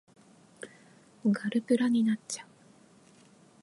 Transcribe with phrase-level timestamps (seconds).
[1.27, 2.47] ガルプラになっちゃう